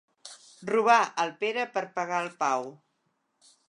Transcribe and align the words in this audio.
Robar 0.69 0.95
al 1.25 1.35
Pere 1.43 1.69
per 1.79 1.87
pagar 2.01 2.25
al 2.25 2.35
Pau. 2.45 2.71